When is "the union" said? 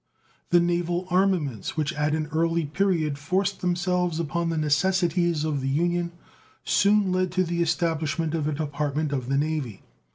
5.61-6.11